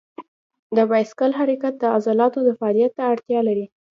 [0.75, 3.65] د بایسکل حرکت د عضلاتو فعالیت ته اړتیا لري.